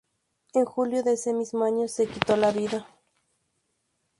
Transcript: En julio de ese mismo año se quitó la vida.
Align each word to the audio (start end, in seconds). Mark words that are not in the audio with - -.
En 0.53 0.65
julio 0.65 1.03
de 1.03 1.13
ese 1.13 1.31
mismo 1.31 1.63
año 1.63 1.87
se 1.87 2.07
quitó 2.07 2.35
la 2.35 2.49
vida. 2.51 2.87